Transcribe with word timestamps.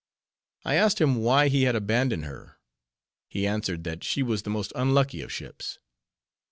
I 0.65 0.73
asked 0.73 0.99
him 0.99 1.17
why 1.17 1.47
he 1.49 1.61
had 1.61 1.75
abandoned 1.75 2.25
her; 2.25 2.57
he 3.29 3.45
answered 3.45 3.83
that 3.83 4.03
she 4.03 4.23
was 4.23 4.41
the 4.41 4.49
most 4.49 4.73
unlucky 4.75 5.21
of 5.21 5.31
ships. 5.31 5.77